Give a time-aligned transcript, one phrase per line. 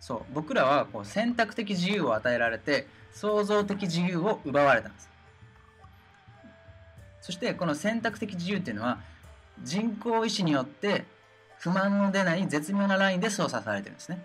[0.00, 5.10] そう僕らはこう選択的自由を与えられて創造的自由を奪われたんです。
[7.20, 8.98] そしてこの選択的自由っていうのは
[9.62, 11.04] 人工意志によって
[11.58, 14.24] 不満の出ない絶妙なラインで操作されてるんですね。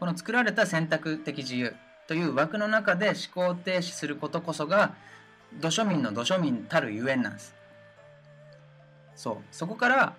[0.00, 1.74] この作られた選択的自由
[2.08, 4.94] という枠の中で思考停止することこそが
[5.60, 7.54] 土庶民の土庶民たるゆえんなんです。
[9.14, 10.14] そうそこから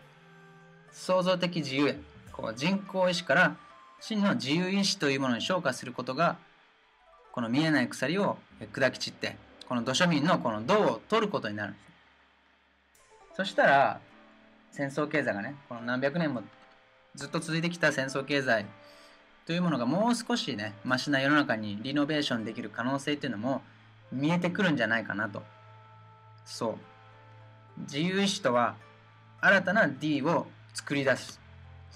[0.92, 1.98] 創造的自由へ
[2.32, 3.56] こう人工意志から
[4.06, 6.36] 真の自由意志というものに昇華することが
[7.32, 8.36] この見えない鎖を
[8.74, 9.38] 砕き散って
[9.70, 13.02] この土庶民のこの銅を取ることになるんです。
[13.38, 14.02] そしたら
[14.74, 16.44] 戦争経済がねこの何百年も
[17.16, 18.66] ずっと続いてきた戦争経済
[19.46, 23.62] というものがもう少しねマシな世の中にリノベーションできる可能性っていうのも
[24.12, 25.44] 見えてくるんじゃないかなと。
[26.44, 26.78] そう。
[27.84, 28.76] 自由意志とは
[29.40, 31.43] 新たな D を作り出す。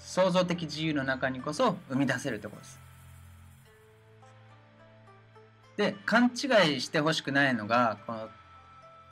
[0.04, 2.80] 創造的自由の中にこそ生み出せるところです。
[5.76, 8.28] で勘違いしてほしくないのがこの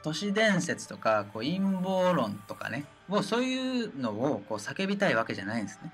[0.03, 5.93] 都市伝説とかこう陰謀論とかねをそういうのをこう叫びたいわけじゃないんですね。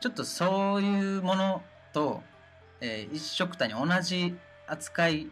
[0.00, 2.22] ちょっとそういうものと、
[2.80, 4.34] えー、一緒くたに同じ
[4.66, 5.28] 扱い、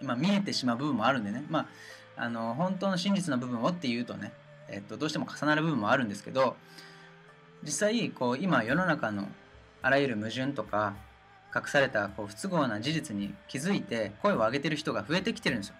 [0.00, 1.68] まあ、見えてしまう部分もあるんでね、ま
[2.16, 4.32] あ、あの本当の真実の部分をっていうとね、
[4.68, 6.56] えっと、どうしても重なる部分もあるんですけど
[7.62, 9.28] 実際こう今世の中の
[9.82, 10.94] あらゆる矛盾とか
[11.54, 15.74] 隠されたこう不都合な事実に気づいて声を上げてる人が増えてきてるんですよ。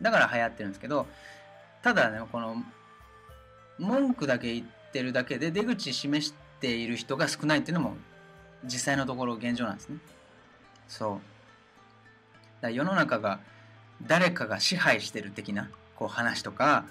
[0.00, 1.06] だから流行ってるんですけど
[1.82, 2.56] ただねこの
[3.78, 7.96] 文句だけ言ってるだけで出口示している人が少ないっていうのも
[8.64, 9.98] 実際のところ現状なんですね。
[10.88, 11.20] そう。
[12.62, 13.40] だ世の中が
[14.06, 16.84] 誰かが支配してる的なこう話とか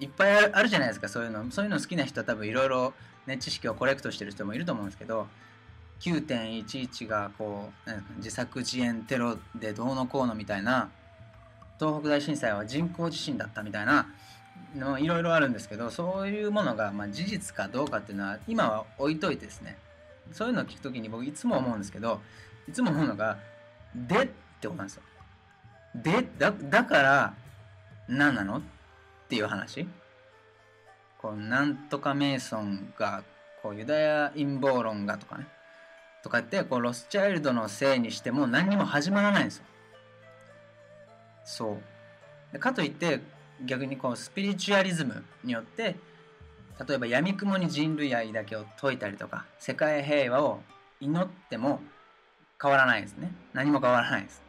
[0.00, 1.50] いっぱいあるじゃないですかそういうの。
[1.50, 2.94] そういうの好きな人は多分いろいろ
[3.26, 5.28] ね知識をコレクトしてる人もいると思うんですけど
[6.00, 10.88] 9.11がこう自作自演テロでどうのこうのみたいな
[11.78, 14.06] 東北大震災は人工地震だったみたいな
[14.74, 19.76] のいろいろあるんですけどそういうものがま事実かどうかっていうのは今は置いといてですね。
[20.32, 22.20] そういうのを聞くときに僕いつも思うんですけど
[22.68, 23.36] いつも思うのが
[23.94, 24.26] 「で」っ
[24.60, 25.02] てことなんですよ。
[25.94, 27.34] でだだから
[28.08, 28.62] 何なの？
[29.30, 29.86] っていう話？
[31.18, 33.22] こうなんとかメイソンが
[33.62, 35.46] こうユダヤ陰謀論がとかね。
[36.24, 39.64] とかってこうロスチャイルドのせいにしても何にも始まらないんですよ。
[41.44, 41.78] そ
[42.52, 42.58] う。
[42.58, 43.20] かといって
[43.64, 45.94] 逆にこうスピリチュアリズムによって
[46.88, 50.60] 例えば闇雲に人類愛だけを説いたりとか世界平和を
[51.00, 51.80] 祈っても
[52.60, 53.30] 変わらないですね。
[53.52, 54.42] 何も変わらないです。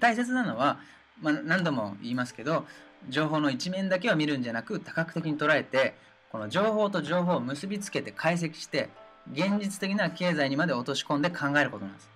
[0.00, 0.78] 大切なのは、
[1.20, 2.64] まあ、何度も言いますけど
[3.08, 5.94] 情報の一面だけを見るんじゃなく多角的に捉えて
[6.30, 8.90] この情報と情報を結びつけて解析して
[9.32, 12.10] 現実的な経済にまで落とし込んで考えることなんです。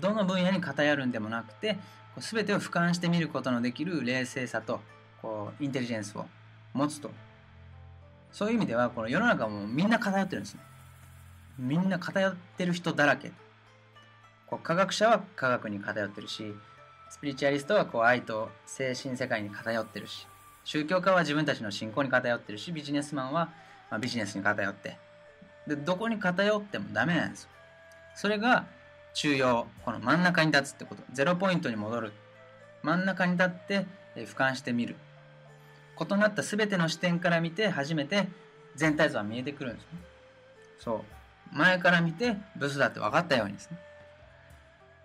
[0.00, 1.78] どの分野に偏るんでもなくて
[2.18, 4.80] 全てを俯瞰して見ることのできる冷静さと
[5.22, 6.26] こうインテリジェンスを
[6.74, 7.10] 持つと。
[8.30, 10.60] そういう意味ではこの世の中もみんな偏ってるんですね。
[11.58, 13.32] みんな偏ってる人だらけ。
[14.46, 16.54] こう科学者は科学に偏ってるし
[17.10, 20.26] スピリチュアリストはこう愛と精神世界に偏ってるし
[20.64, 23.48] 宗教家は自分たちの信仰に偏ってるしビジネスマンは
[23.90, 24.98] まビジネスに偏って。
[25.66, 27.48] でどこに偏ってもダメなんですよ。
[28.14, 28.66] それが
[29.14, 31.02] 中央この真ん中に立つってこと。
[31.12, 32.12] ゼロポイントに戻る。
[32.82, 33.86] 真ん中に立って
[34.16, 34.96] 俯瞰してみる。
[36.00, 38.28] 異なった全ての視点から見て初めて
[38.76, 39.88] 全体像は見えてくるんですね。
[40.78, 41.04] そ
[41.54, 41.56] う。
[41.56, 43.78] 前から見てブスだって分かったようにですね。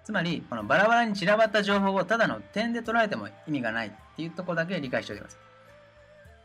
[0.03, 5.37] つまりこのバラバラに散らばった情報をただの点で捉えても意味がないっていうとこだけ理解しておきます。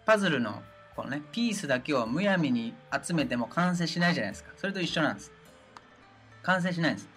[0.07, 0.63] パズルの
[0.95, 2.73] このねピースだけをむやみに
[3.05, 4.51] 集めても完成しないじゃないですか。
[4.57, 5.33] それと一緒なんです。
[6.43, 7.09] 完成しないんです。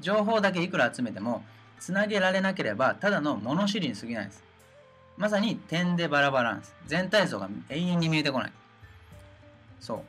[0.00, 1.44] 情報だけいくら集めても
[1.78, 4.42] つなげられなければただの物知りに過ぎないんです。
[5.18, 6.74] まさに点でバラバラなんです。
[6.86, 8.52] 全体像が永遠に見えてこない。
[9.78, 10.02] そう。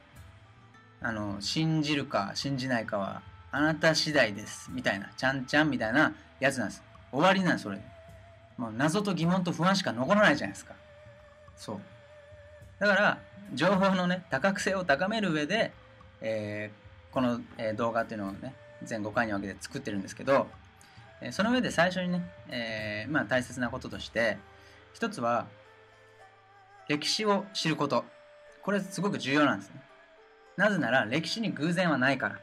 [1.02, 3.22] あの信じるか信じないかは
[3.56, 4.72] あなた次第です。
[4.72, 5.12] みたいな。
[5.16, 6.84] ちゃんちゃんみたいなやつなんです。
[7.12, 7.80] 終わりなんすそれ。
[8.58, 10.74] もう謎と疑問と不安しか残らないじゃないですか。
[11.56, 11.80] そう。
[12.80, 13.20] だから
[13.54, 15.72] 情報のね多角性を高める上で、
[16.20, 20.48] えー、この、え、動画っていうのをね全5回に分けて作ってるんですけど、
[21.22, 24.40] え、その上で最初にね、えまあ、大切なこととして
[24.96, 25.46] 一つは
[26.88, 28.04] 歴史を知ること。
[28.64, 29.84] これすごく重要なんですね。
[30.58, 32.40] なぜなら歴史に偶然はないから。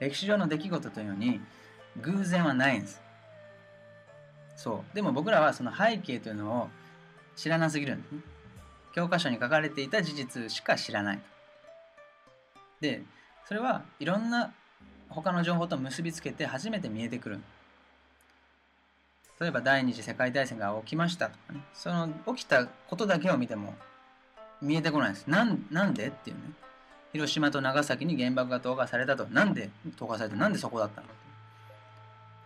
[0.00, 1.40] 歴史上の出来事というのに
[2.02, 3.00] 偶然はないんです。
[4.56, 4.94] そう。
[4.94, 6.68] でも僕らはその背景というのを
[7.36, 8.20] 知らなすぎるんですね。
[8.94, 11.18] 教科書に書かれていた事実しか知らない。
[12.80, 13.02] で
[13.46, 14.52] それはいろんな
[15.08, 17.40] 他の情報と結びつけて初めて見えてくる。
[19.38, 21.60] 例えば第二次世界大戦が起きましたとかね。
[21.74, 23.74] その起きたことだけを見ても
[24.62, 25.26] 見えてこないです。
[25.26, 26.42] なんなんでっていうね。
[27.16, 29.26] 広島と長崎に原爆が投下されたと。
[29.30, 30.36] なんで投下された？
[30.36, 31.06] なんでそこだったの？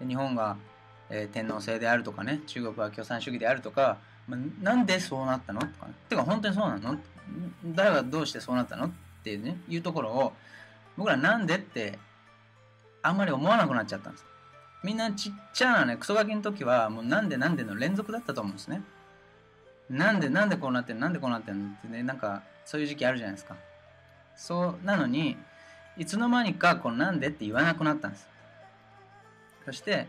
[0.00, 0.56] で日本が、
[1.10, 5.60] えー、天皇制であるとかね中国は共産主義であるとか、まあ、なんでそうなったの？
[5.60, 6.98] とか、ね、てか本当にそうなの？
[7.74, 8.86] 誰がどうしてそうなったの？
[8.86, 8.90] っ
[9.24, 10.32] ていうねいうところを
[10.96, 11.98] 僕らなんでって
[13.02, 14.24] あんまり思わなくなっちゃったんです。
[14.84, 18.82] みんなちっちゃなねクソガキの時はもうなんでなんでの連続だったと思うんですね。
[19.90, 21.70] なんでなんでこうなってんなんでこうなってんの？
[21.70, 23.56] ってねなんかそういう時期あるじゃないですか。
[24.40, 25.36] そうなのに
[25.98, 28.26] いつの間にかこうなんでって言わなくなったんです。
[29.66, 30.06] そして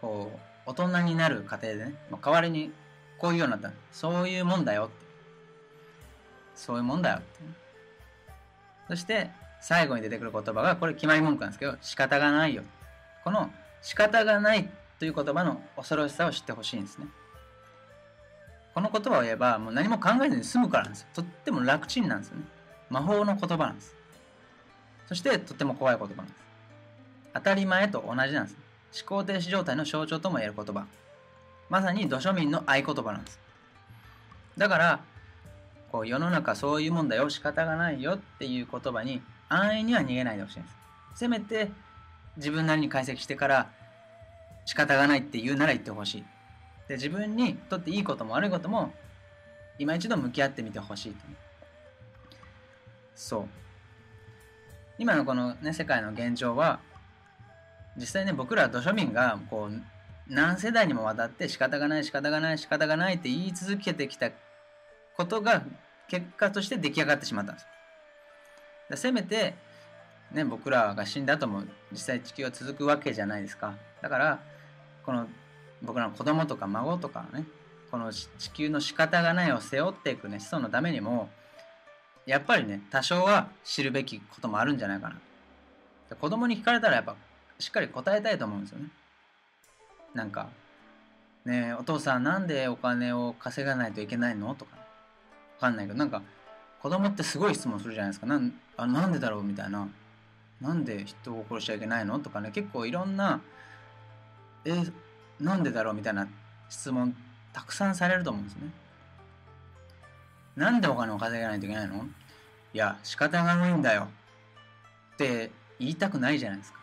[0.00, 0.30] こ
[0.66, 2.70] う大人になる過程でね代わりに
[3.18, 3.72] こういうようになった。
[3.90, 4.92] そういうもんだよって。
[6.54, 7.24] そういうもんだよって、
[8.86, 9.30] そして
[9.60, 12.62] 最後に出てくる言葉がこれ決まり文句なんですけど仕方がないよ。
[13.24, 13.50] この
[13.80, 14.68] 仕方がない
[15.00, 17.06] という言葉の恐ろしさを知ってほしいんですね。
[18.74, 21.08] この言葉を言えばもう何も考えずに済むからなんですよ。
[21.14, 22.44] とっても楽ちんなんですよね。
[22.92, 23.96] 魔法の言葉なんです。
[25.08, 26.36] そしてとっても怖い言葉なんです。
[27.32, 28.56] 当たり前と同じなんです。
[29.02, 30.84] 思考停止状態の象徴とも言える言葉。
[31.70, 33.40] まさに土庶民の合言葉なんです。
[34.58, 35.00] だから
[35.90, 37.30] こう世の中そういうもんだよ。
[37.30, 40.74] 仕方がないよっていう言葉に安易には逃げないでほしいんです。
[41.14, 41.70] せめて
[42.36, 43.70] 自分なりに解析してから
[44.66, 46.24] 仕方がないって言うなら言ってほしい。
[46.88, 48.92] で自分にとっていいことも悪いことも
[49.78, 51.24] 今一度向き合ってみてほしいと。
[53.14, 53.48] そう
[54.98, 56.80] 今のこのね世界の現状は
[57.96, 59.80] 実際ね僕ら土庶民がこう
[60.28, 64.30] 何世代にもわたって仕方がない仕方がない仕方がないって言い続けてきた
[65.16, 65.62] ことが
[66.08, 69.54] 結果として出来上がってしまったんですせめて
[70.34, 73.74] ね、僕らが死んだ後も実際地球は続くわけじゃないですか。
[74.00, 74.40] だから、
[75.04, 75.26] この
[75.82, 77.44] 僕らの子供とか孫とかね、
[77.90, 81.28] この地球の仕方がないを背負っていくね、子孫のためにも、
[82.26, 85.16] やっぱりね、多少は知るべきこともあるんじゃないかな。
[86.16, 87.16] 子供に聞かれたらやっぱ
[87.58, 88.88] しっかり答えたいと思うんですよね。
[90.14, 90.48] なんか、
[91.44, 94.54] ねえお父さんなんでお金を稼がないといけないの？
[94.54, 94.82] とか、わ
[95.60, 96.22] かんないけど、なんか、
[96.80, 98.26] 子供ってすごい質問するじゃないですか。
[98.26, 99.42] なんあなんでだろう？
[99.42, 99.88] みたいな。
[100.60, 102.20] なんで人を殺しちゃいけないの？
[102.20, 103.40] とかね結構いろんな
[104.64, 104.84] え
[105.40, 105.94] なんでだろう？
[105.94, 106.28] みたいな
[106.68, 107.16] 質問
[107.52, 108.70] たくさんされると思うんですね
[110.56, 112.06] なんでお金を稼がないといけないの？
[112.74, 114.08] いや仕方がないんだよ。
[115.14, 116.78] って言いたくないじゃないですか。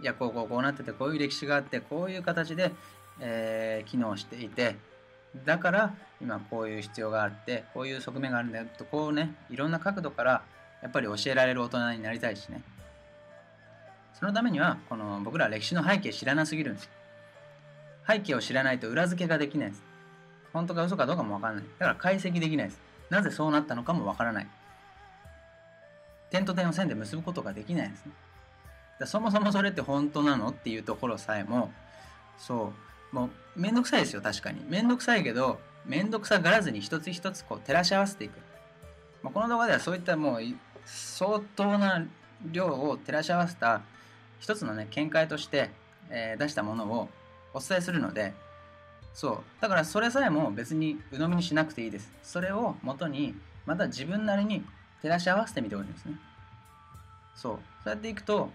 [0.00, 2.72] いやこうこうこうなっててこういう歴史があってこういう形で、
[3.20, 4.76] えー、機能していて
[5.46, 10.42] だから今こういう必要があってこういう側面があるんだよとこうねいろんな角度から
[10.82, 12.62] やっぱり教えられる大人になりたいしね。
[14.18, 16.90] そのためにはこの僕ら歴史の背景知らなすぎるんです
[18.08, 19.82] 背景を知らないと裏付けができないです。
[20.52, 21.64] 本当か嘘かどうかもわからない。
[21.78, 22.80] だから解析できないです。
[23.10, 24.46] なぜそうなったのかもわからない。
[26.30, 28.12] 点と点を線で結ぶことができないですね。
[29.06, 31.72] そもそもそれって本当なのっていうところさえも
[32.38, 32.72] そ
[33.12, 33.14] う。
[33.14, 33.26] も
[33.56, 34.64] うめんどくさいですよ確かに。
[34.68, 38.38] めんどくさいけどめんどくさがらずに一つ一つこう照らし合わせていく、
[39.22, 40.40] まあ、この動画ではそういったもう
[40.86, 42.06] 相当な
[42.50, 43.82] 量を照らし合わせた
[44.40, 45.70] 一つのね見解として、
[46.10, 47.08] えー、出したものを
[47.54, 48.32] お伝えするので
[49.14, 49.38] そう。
[49.60, 52.10] だからそれさえも別に鵜呑みにしなくていいです。
[52.22, 53.34] それをもとに
[53.66, 54.64] また自分なりに
[55.02, 56.14] 照らし合わせてみてほしいんですね。
[57.34, 57.58] そう。
[57.82, 58.50] そうやっていくと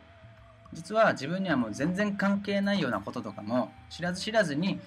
[0.74, 4.80] 実は自分にはもう全然関係ないようなこととかも知らず知らずに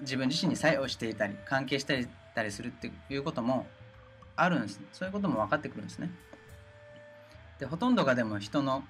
[0.00, 3.66] 自分自身に作用していたり関係したりたりするっていうことも
[4.36, 6.10] あるんですそういうことも分かってくるんですね。
[7.58, 8.84] でほとんどがでも人の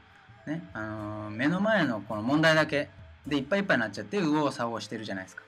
[0.47, 2.89] ね、あのー、目の前のこの問題だけ
[3.27, 5.43] でいっぱいいっぱいになっちゃって右往左往してるじゃないですか。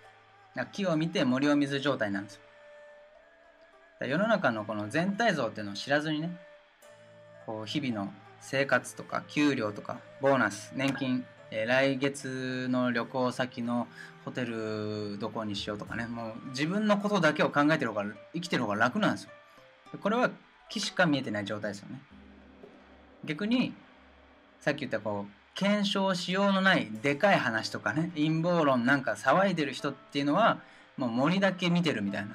[0.73, 2.35] 木を見て森を見ず状態なんです
[4.00, 4.07] よ。
[4.07, 6.37] 世の中のこの全体像っていうのを知らずにね、
[7.47, 13.87] こう日々の生活とか給料とかボーナス、年金、えー、来月の旅行先の
[14.25, 19.30] ホテルどこにしようとかね、もう自分のことだけを考えてる方が、生きてる方が楽なんですよ。
[20.00, 20.30] これは
[20.69, 22.00] 木しか見えてない状態ですよね。
[23.25, 23.75] 逆に
[24.61, 30.59] さっき言ったこう検証しようのないでかい話とかね陰謀論なんか騒いでる人っていうのは
[30.97, 32.35] もう森だけ見てるみたいな。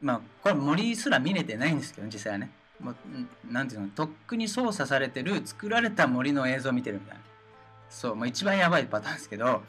[0.00, 2.50] まあこれ森すら見れてないんですけど実際はね。
[2.78, 7.20] もうなていうのとっくに操作されてる作られた森の映像を見てるみたいな。
[7.90, 9.62] そうもう一番やばいパターンですけど、ま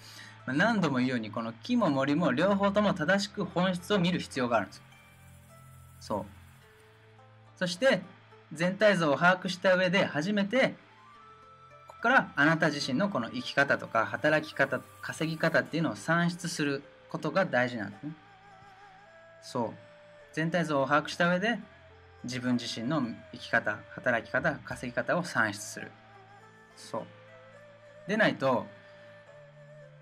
[0.49, 4.83] あ、何度も言うようにこの木も森も両方とも正しく本質を見る必要があるんですよ。
[5.99, 6.25] そう。
[7.57, 8.01] そして
[8.53, 10.75] 全体像を把握した上で初めて
[12.01, 18.13] からあなた自身のこの生き方とか働き方稼ぎ方っていうのを算出することが大事なんですね。
[19.43, 19.69] そう。
[20.33, 21.59] 全体像を把握した上で
[22.23, 23.01] 自分自身の
[23.33, 25.91] 生き方働き方稼ぎ方を算出する。
[26.75, 27.01] そう。
[28.07, 28.65] でないと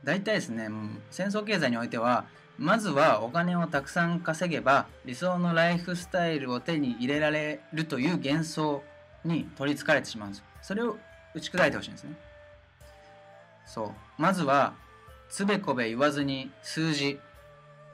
[0.03, 0.69] 大体ですね
[1.11, 2.25] 戦争経済においては
[2.57, 8.83] まずはお金をたくさん稼げば理想のライフスタイルを手に入れられるという幻想
[9.25, 10.97] に取りつかれてしまうんですそれを
[11.33, 12.13] 打ち砕いてほしいんですね。
[13.65, 13.91] そう。
[14.17, 14.73] まずは
[15.29, 17.19] つべこべ言わずに数字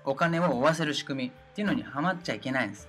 [0.05, 2.87] お金を追わせる仕組みっていうのにはまっちゃいけないんです。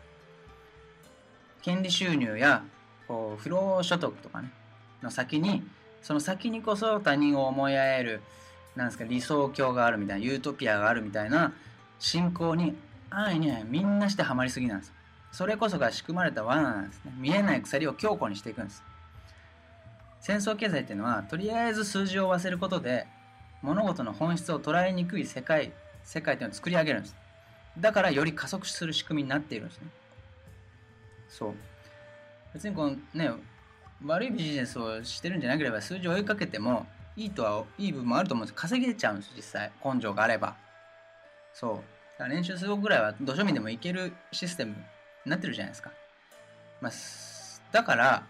[1.62, 2.62] 権利収入や
[3.08, 4.52] こう不労所得とかね
[5.02, 5.62] の先に
[6.02, 8.20] その先にこそ他人を思いやえる
[8.76, 11.52] なんですか理想郷があるみたいなユートピアがあるみたいな
[11.98, 12.76] 信仰に
[13.10, 14.92] 安易にはみんなしてはまりすぎなんです。
[15.32, 17.12] それこそが仕組まれた罠なんですね。
[17.18, 18.82] 見えない鎖を強固にしていくんです。
[20.26, 23.06] 戦争経済っていうのはとりあえず数字を追わせることで
[23.62, 25.70] 物事の本質を捉えにくい世界
[26.02, 27.16] 世界っていうのを作り上げるんです。
[27.78, 29.86] だからより加速する仕組みになっているんですね。
[31.28, 31.54] そう。
[32.54, 33.30] 別にこのね
[34.04, 38.60] 悪いビジネスをしてるんじゃなければ数字を追いかけてもいいとはいい部分もあると思うんです。
[38.60, 39.70] 稼げちゃうんです実際。
[39.84, 40.56] 根性があれば。
[41.54, 41.74] そう。
[42.18, 44.76] だから練習するぐらいはどしょみでもいけるシステムに
[45.30, 45.92] なってるじゃないですか、
[46.80, 46.92] まあ、
[47.70, 48.24] だから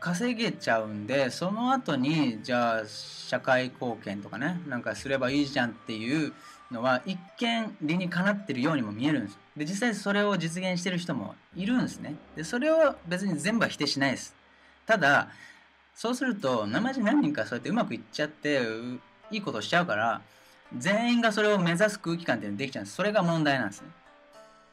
[0.00, 6.32] 稼げちゃうんでその後にじゃあ社会貢献とかねなんかすればいいじゃんっていう
[6.70, 12.14] のは一見理にかなってるようにも見えるんですで実際それを実現してる人もいるんですね。
[12.36, 14.34] でそれを別に全部は否定しないです。
[14.86, 15.28] ただ
[15.96, 18.60] そうすると生地何人かそうやってうまくいっちゃって
[19.32, 20.22] いいことしちゃうから
[20.76, 22.96] 全員がそれを目指す空気感っていうのができちゃうんです。
[22.96, 23.88] それが問題なんですね。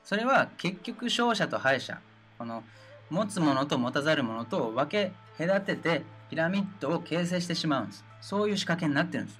[0.03, 1.97] それは結局勝者と敗者
[2.37, 2.63] この
[3.09, 8.05] 持つものと持たざるものと分け隔ててピラミッドを形成してしまうんです。
[8.21, 9.39] そういう仕掛けになってるんです。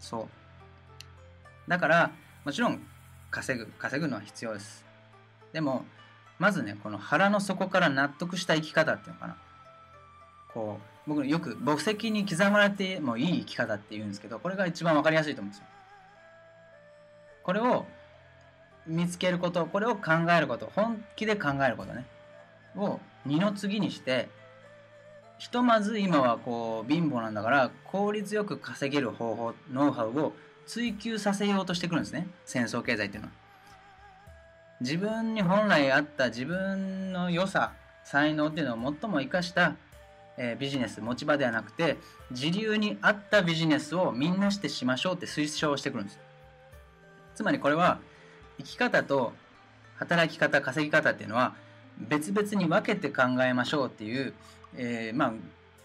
[0.00, 0.28] そ
[1.66, 1.70] う。
[1.70, 2.10] だから
[2.44, 2.80] もちろん
[3.30, 4.84] 稼ぐ稼ぐのは必要です。
[5.52, 5.84] でも
[6.38, 9.36] まずねこの腹の底から納得した生き方っていうのかな。
[10.52, 15.66] こう僕よく墓石に刻まれてもいい生き方って言うんですけどこれが一番分かりやすいと思うんですよ。
[17.42, 17.86] これを
[18.86, 22.04] 見つけることこれを考えること本気で考えることね。
[22.76, 24.28] を二の次にして
[25.38, 30.32] ひとまず今はこう貧乏なんだから効率よく稼げる方法ノウハウを
[30.66, 32.26] 追求させようとしてくるんですね。
[32.46, 33.32] 戦争経済っていうのは。
[34.80, 39.76] 自分に本来あった自分の良さ才能っていうのを最も生かした、
[40.36, 41.96] えー、ビジネス持ち場ではなくて
[42.30, 46.18] 自流に合ったビジネスをみんなしてしましょうって推奨してくるんです。
[47.34, 47.98] つまりこれは
[48.58, 49.32] 生き方と
[49.96, 51.54] 働き方稼ぎ方っていうのは
[51.98, 54.34] 別々に分けて考えましょうっていう、
[54.76, 55.32] えー、まあ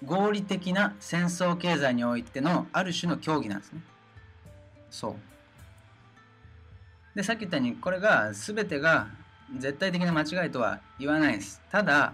[0.05, 3.81] 合理的な戦争経済においてのある種の競技なんですね。
[4.89, 5.15] そう。
[7.15, 9.07] でさっき言ったようにこれが全てが
[9.57, 11.61] 絶対的な間違いとは言わないです。
[11.71, 12.13] ただ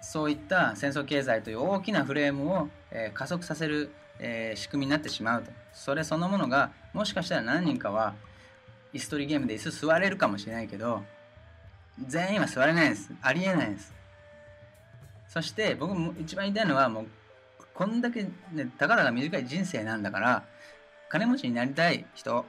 [0.00, 5.50] そういった戦争経済という大きなフレームを、えー、加速させる、えー、仕組みになってしまうと。
[5.74, 8.14] それそのものがもしかしたら何人かは
[8.92, 11.02] 椅子取りゲームで椅子座れるかもしれないけど
[12.06, 13.10] 全員は座れないです。
[13.22, 13.94] ありえないです。
[15.28, 17.06] そして僕も一番言いたいのはもう
[17.72, 18.30] こんだけ、ね、
[18.78, 20.42] たかだか短い人生なんだから
[21.08, 22.44] 金持ちになりたい人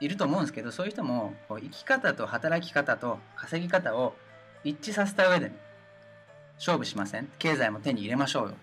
[0.00, 4.14] いると思うんですけどそういう人もこう生き方と働き方と稼ぎ方を
[4.62, 5.52] 一致させた上で
[6.58, 8.54] 勝負しません経済も手に入れましょうよ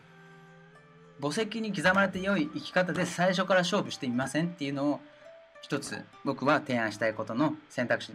[1.22, 5.00] 墓石に刻まれて良い生き方で最初から勝負してみませんっていうのを
[5.62, 8.14] 一つ僕は提案したいことの選択肢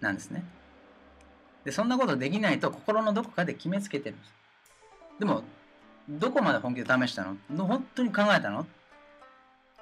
[0.00, 0.44] なんですね。
[1.64, 4.34] でそんなことできないと心のどこかで決めつけてるんです。
[5.18, 5.42] でも
[6.08, 7.36] どこまで本気で試したの？
[7.66, 8.66] 本当に考えたの？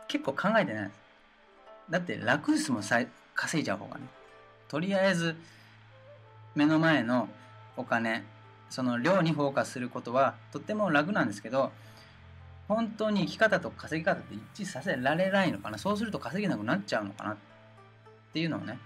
[0.07, 1.01] 結構考えてないです。
[1.91, 4.03] だって楽ですもん稼いじゃう方がね。
[4.69, 5.35] とりあえず
[6.55, 7.29] 目の前の
[7.77, 8.25] お金
[8.71, 11.73] その量にフォーカスすることはとっても楽なんですけど
[12.69, 15.79] 本当に生き方と稼ぎ方って一致させられないのかな？
[15.79, 17.33] そうすると稼げなくなっちゃうのかな？
[17.33, 17.37] っ
[18.33, 18.79] ていうのをね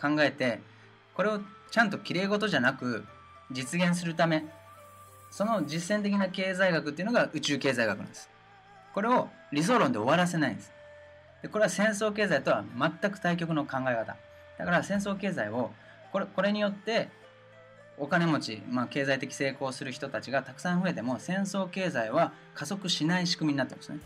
[0.00, 0.60] 考えて
[1.14, 1.40] これを
[1.70, 3.04] ちゃんときれい事じゃなく
[3.50, 4.44] 実現するため
[5.30, 8.28] その実践的な経済学っていうのが宇宙経済学なんです。
[8.92, 10.72] これを理想論で終わらせないんです。
[11.40, 14.16] でこれは戦争経済とは全く対極の考え方。
[14.58, 15.70] だから戦争経済を
[16.12, 17.08] これこれによって
[17.98, 23.98] お金持ち、まあ、経済的成功する人たちがたくさん増えても戦争経済は加速しない仕組みになってますね。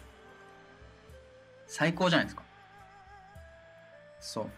[1.67, 2.43] 最高じゃないですか。
[4.21, 4.51] そう。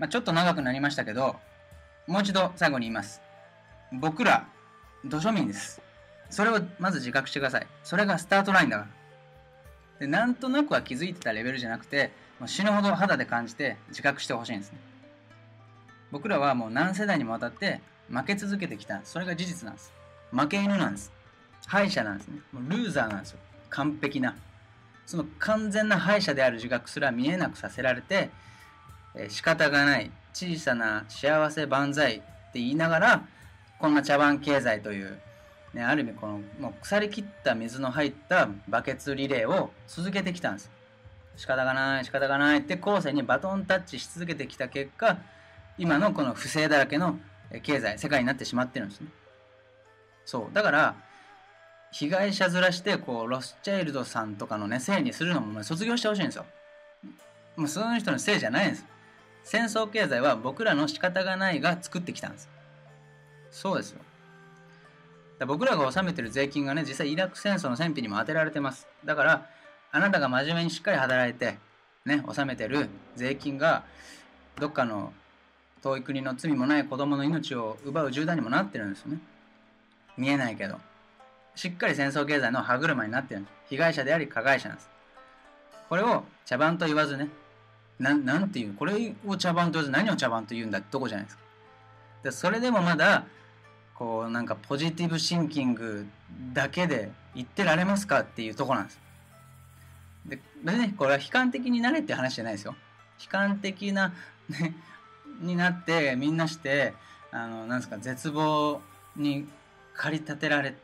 [0.00, 1.36] まあ、ちょっと長くなりましたけど、
[2.06, 3.20] もう一度最後に言います。
[3.92, 4.48] 僕ら、
[5.04, 5.82] 土庶民です。
[6.30, 7.66] それをまず自覚してください。
[7.84, 8.88] それがスタートラインだから。
[10.00, 14.78] でなんとなくは気づいてたレベルじゃなくてもう死ぬほど肌で感じて自覚してほしいんですね。
[16.10, 19.92] 僕らはもう何世代にもわたって負け続けてきたそれが事実なんです。
[20.32, 21.12] 負け犬なんです。
[21.66, 22.40] 敗者なんですね。
[22.54, 23.38] もうルーザーなんですよ。
[23.68, 24.34] 完璧な。
[25.04, 28.30] その完全な敗者である自覚すら見えなくさせられて、
[29.14, 32.24] えー、仕方がない小さな幸せ万歳って
[32.54, 33.28] 言いながら
[33.78, 35.18] こんな茶番経済という、
[35.74, 40.70] ね、ある意味このもう腐りきった水の入ったバケツリレーを続けてきたんです。
[41.36, 45.16] 仕方がない仕方がないって後世にバトンタッチし続けてきた結果
[45.78, 47.18] 今のこの不正だらけの
[47.62, 49.08] 経済世界になってしまってるんですね。
[50.26, 50.54] そう。
[50.54, 50.94] だから
[51.92, 56.44] 被害者ずらしてこうロスチャイルドさんとかのねせいにするのも卒業してほしいんですよ。
[57.56, 58.84] もうその人のせいじゃないんです。
[59.50, 62.48] 戦争経済は僕らの仕方がないが作ってきたんです。
[63.50, 63.98] そうですよ。
[65.44, 68.86] 僕らが納めてる税金がね実際イラク戦争の戦費にも当てられてます。
[69.04, 69.46] だから
[69.90, 71.58] あなたが真面目にしっかり働いて
[72.06, 73.82] ね納めてる税金が
[74.60, 75.12] どっかの
[75.82, 79.18] 遠い国の罪もない子供の命を奪う銃弾にもなってるんですよね。
[80.16, 80.78] 見えないけど。
[81.56, 83.54] しっかり戦争経済の歯車になってるんです。
[83.70, 84.90] 被害者であり加害者なんです。
[85.88, 87.28] これを茶番と言わずね
[88.00, 91.42] ななんていうこれを茶番と言わず何を茶番と言うんだってとこじゃないですか。
[92.24, 93.26] でそれでもまだ
[93.94, 96.06] こうなんかポジティブシンキング
[96.54, 99.00] だけで言ってられますかっていうとこなんです。
[100.26, 102.74] で別にこれは悲観的になれって話じゃないですよ。
[103.22, 104.14] 悲観的な、
[104.48, 104.74] ね、
[105.42, 106.94] になってみんなして
[107.30, 108.80] あのなんですか絶望
[109.14, 109.46] に
[109.94, 110.74] 駆り立てられ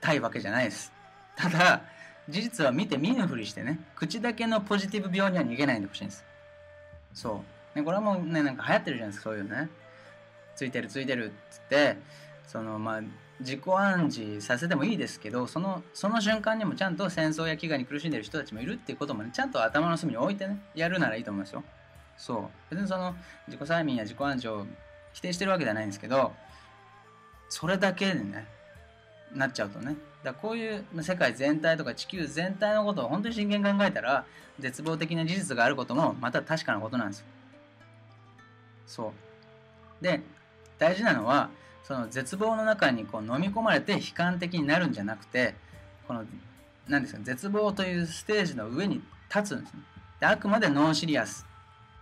[0.00, 0.92] たいわけじゃないです。
[1.34, 1.82] ただ
[2.28, 6.29] 事実は見て見ぬふりしてね口だけのポジティブ病には逃げないでほしいんです。
[7.12, 7.42] そ
[7.74, 9.68] う、ね、これはもうねなんか流行ってるじゃないですかそういうのね。
[10.56, 11.96] ついてるついてるっつって。
[12.50, 13.00] そのまあ
[13.38, 21.62] 自己暗示させてもいいですけどそのその瞬間にもちゃんと戦争や飢餓に苦しんでる人たちもいるっていうこともねちゃんと頭の隅に置いてねやるならいいと思いますよ。
[22.16, 22.74] そう。
[22.74, 23.14] 別にその
[23.46, 24.66] 自己催眠や自己暗示を
[25.12, 26.32] 否定してるわけではないんですけど
[27.48, 28.46] それだけでね
[29.34, 29.96] なっちゃうとね。
[30.22, 34.26] だこういう世界全体とか地球全体のことを本当に真剣に考えたら
[34.58, 37.26] 絶望的な事実があることもまた確かなことなんですよ。
[38.86, 39.14] そ
[40.00, 40.04] う。
[40.04, 40.20] で
[40.78, 41.50] 大事なのは
[41.82, 45.54] その絶望の中にこう飲み込まれて悲観的になるんじゃなくて
[46.06, 46.24] この
[46.88, 49.02] 何ですか絶望というステージの上に
[49.34, 49.80] 立つんですね。
[50.20, 51.46] であくまでノンシリアス。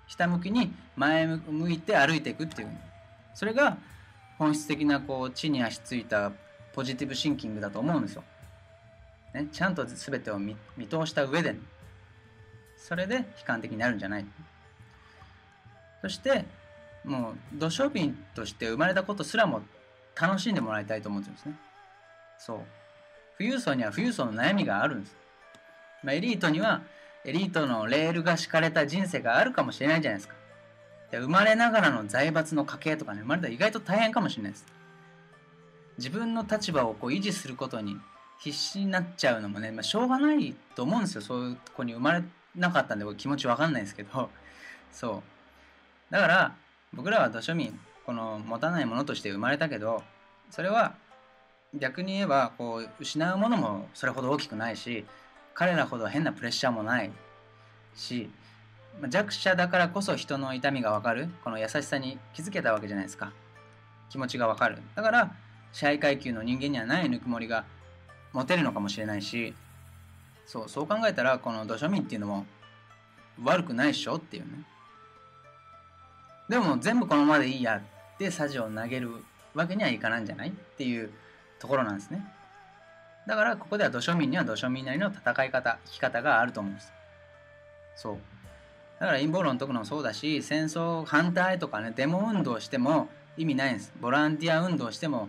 [0.07, 2.69] ひたむきに前向いて歩いていくっていう。
[3.35, 3.77] それが
[4.39, 6.33] 本質的なこう地に足ついた
[6.73, 8.25] ポジティブシンキングだと思うんですよ。
[9.35, 10.57] ね、ちゃんと全てを見
[10.89, 11.57] 通した上で、
[12.77, 14.27] それで悲観的になるんじゃない。
[16.01, 16.45] そして
[17.05, 19.63] もう土庶民として生まれたことすらも
[20.21, 21.55] 楽しんでもらいたいと思ってるんですね。
[22.39, 22.59] そう。
[23.39, 25.17] 富裕層には富裕層の悩みがあるんです。
[26.03, 26.83] まあ、エリートには
[27.25, 30.35] エリートのレールが敷かれた人生があるかもしれないじゃないですか。
[31.11, 34.67] で生まれながらの財閥の家系とかね、生まれたら意外と大変かもしれないです。
[35.99, 37.97] 自分の立場をこう維持することに
[38.39, 41.21] 必死になっちゃうのもね、まあ、しょうがないと思うんですよ。
[41.21, 42.23] そういう子に生まれ
[42.55, 44.31] なかったんで気持ちわかんないですけど。
[44.93, 45.23] そ
[46.11, 46.13] う。
[46.13, 46.55] だから、
[46.95, 50.03] 僕らは土庶民、この持たないものとして生まれたけど、
[50.51, 50.95] それは
[51.75, 55.05] 逆に言えば、こう、失うものもそれほど大きくないし、
[55.53, 57.11] 彼らほど変なプレッシャーもない
[57.95, 58.31] し、
[59.09, 63.33] 弱者だからこそ人の痛みがわかる、この優しさに気づけたわけじゃないですか。
[64.11, 64.79] 気持ちがわかる。
[64.95, 65.35] だから、
[65.73, 67.65] 支配階級の人間にはないぬくもりが
[68.33, 69.55] 持てるのかもしれないし、
[70.47, 72.47] そう、そう考えたら、この土庶民っていうのも
[73.43, 74.65] 悪くないっしょっていうね。
[76.49, 77.77] でも全部このままでいいや
[78.15, 79.11] ってサジを投げる
[79.55, 81.11] わけにはいかないんじゃないっていう
[81.59, 82.25] ところなんですね。
[83.29, 86.91] だからここでは土庶民には土庶民なりの戦い方生き方があると思うんです
[87.95, 88.17] そう
[88.99, 95.29] だから陰謀論解くのもそうだし戦争反対とかねデモ運動しても意味ないんですボランティア運動しても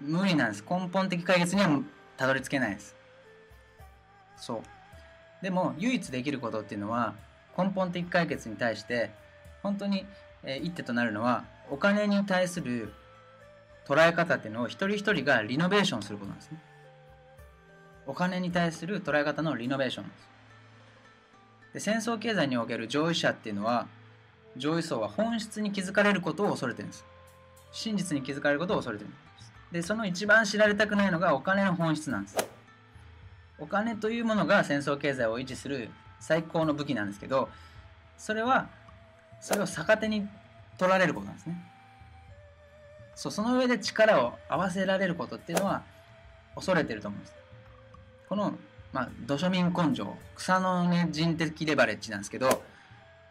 [0.00, 0.64] 無理なんです。
[0.68, 1.80] 根本的解決には
[2.16, 2.96] たどり着けないです。
[4.36, 4.62] そう。
[5.42, 7.14] でも唯一できることっていうのは
[7.56, 9.10] 根本的解決に対して
[9.62, 10.06] 本当に、
[10.42, 12.92] えー、一手となるのはお金に対する
[13.86, 16.58] 捉え方っていうのを一人一人がリノベーションすることなんですね。
[18.06, 20.30] お金に対する捉え方のリノベーションです。
[21.74, 23.86] で戦争経済における上位者っていうのは
[24.56, 27.04] 上位層は本質に気づかれることを恐れてるんです。
[27.72, 29.10] 真実に気づかれることを恐れてる。
[29.10, 29.29] んです
[29.72, 32.36] でその一番知られたくないのがお金の本質なんです。
[33.58, 37.48] お金というものが戦争経済を維持する最高の武器なんですけど
[38.16, 38.68] それは
[39.40, 40.26] それを逆手に
[40.78, 41.62] 取られることなんですね。
[43.14, 45.82] そうその上で力を合わせられることっていうのは
[46.54, 47.34] 恐れてると思うんです。
[48.28, 48.54] この、
[48.92, 52.62] まあ、土庶民根性草の根人的レバレッジなんですけど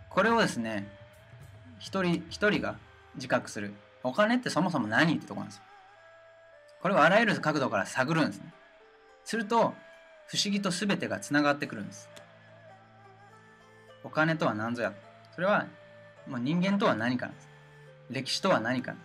[0.10, 0.88] これをですね
[1.80, 2.78] 一人一人が
[3.16, 3.74] 自覚する。
[4.04, 5.64] お金ってそもそも何ってとこなんですよ。
[6.82, 8.54] これをあらゆる角度から探るんですね。
[9.26, 9.74] すると
[10.28, 12.10] 不思議と全てがつながってくるんです。
[14.04, 14.94] お金とは何ぞや。
[15.36, 15.68] それは、
[16.28, 17.50] まあ、人間とは何かなんです。
[18.10, 18.96] 歴史とは何か。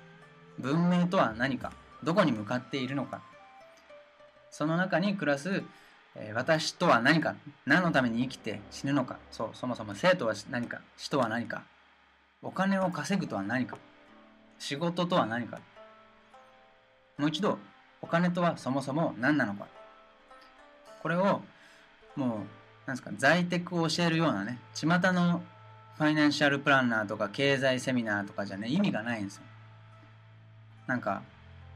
[0.59, 1.73] 文明とは何か。
[2.03, 3.23] どこに向かっているのか。
[4.51, 5.65] その中に暮らす、
[6.15, 7.35] えー、私とは何か。
[7.67, 9.19] 何のために生きて死ぬのか。
[9.31, 10.81] そうそもそも生とは何か。
[10.97, 11.65] 死とは何か。
[12.41, 13.79] お金を稼ぐとは何か。
[14.59, 15.61] 仕事とは何か。
[17.19, 17.59] もう一度
[18.03, 19.67] お金とはそもそも何なのか。
[21.03, 21.43] これを
[22.17, 22.29] もう
[22.87, 25.43] なんですか在テクを教えるようなね巷の
[25.97, 29.43] ファイナンシャルプランナーとか経済セミナーとかじゃね意味がないんですよ。
[30.87, 31.23] なんか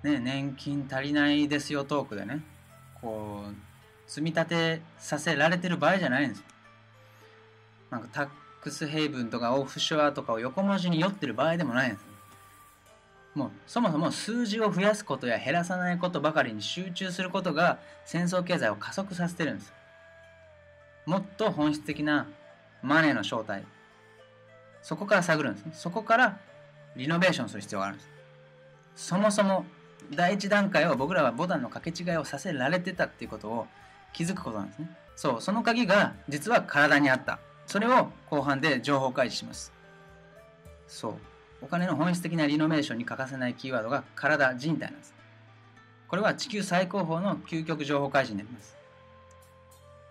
[0.03, 2.41] ね年金足りないですよトークでね
[3.01, 6.45] こう積み立てさせられてる場合じゃないんですよ。
[7.91, 8.29] なんかタッ
[8.61, 12.08] クスヘイブンとかオフショアとかを横文字に酔ってる場合でもないんです。
[13.39, 19.73] もうそもそも数字を増やすことや減らさないことばかりに集中することが戦争経済を加速させてるんです。
[21.07, 22.27] もっと本質的な
[22.83, 23.65] マネーの正体。
[24.83, 26.39] そこから探るんですそこから
[26.97, 28.11] リノベーションする必要があるんです。
[28.97, 29.65] そもそも
[30.11, 33.69] 第一段階を僕らはボタンの掛け違いをさせられてたっていうことを
[34.13, 34.91] 気づくことなんですね。
[35.15, 35.41] そう。
[35.41, 37.39] その鍵が実は体にあった。
[37.67, 39.73] それを後半で情報開示します。
[40.89, 41.38] そう。
[41.61, 45.15] お金の本質的なリノベーションに欠かせないキーワードが体人体なんです。
[46.09, 48.77] これは地球最高峰の究極情報開示になります。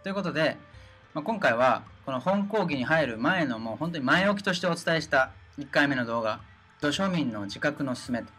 [0.03, 0.57] ということで、
[1.13, 6.39] まあ、今回はこの本講義に入る前のもう本当に前置きとしてお伝えした1回目の動画
[6.79, 8.37] 土庶民の自覚のすすめと。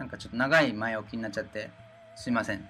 [0.00, 1.70] なんかちょっと長い前置きになっちゃって
[2.16, 2.66] すいません、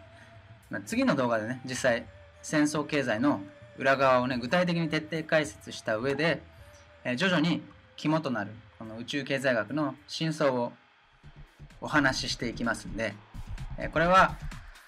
[0.68, 2.04] まあ、次の動画でね実際
[2.42, 3.40] 戦争経済の
[3.78, 6.42] 裏側をね具体的に徹底解説した上で、
[7.04, 7.62] えー、徐々に
[7.96, 10.72] 肝となるこの宇宙経済学の真相を
[11.82, 13.12] お話ししていきますんで、
[13.78, 14.38] え、これは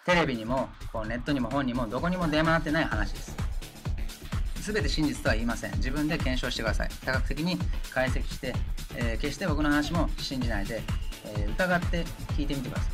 [0.06, 3.36] テレビにもこうネットにも本にもどこにも出回ってない話です。
[4.62, 5.72] 全て真実とは言いません。
[5.72, 6.88] 自分で検証してください。
[7.04, 7.58] 多角的に
[7.90, 8.54] 解析して、
[8.96, 10.80] えー、決して僕の話も信じないで、
[11.26, 12.04] えー、疑って
[12.38, 12.92] 聞いてみてください。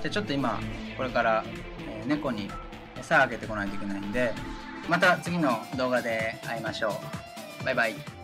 [0.00, 0.58] じゃあちょっと今
[0.96, 1.44] これから、
[1.86, 2.50] えー、猫に
[2.98, 4.32] 餌あげてこないといけないんで
[4.88, 6.98] また次の動画で会いましょ
[7.60, 7.64] う。
[7.66, 8.15] バイバイ。